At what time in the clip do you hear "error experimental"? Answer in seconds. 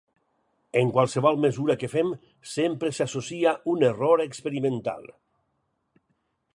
3.91-5.07